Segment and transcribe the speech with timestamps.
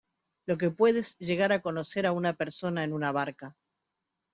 [0.47, 3.55] lo que puedes llegar a conocer a una persona en una barca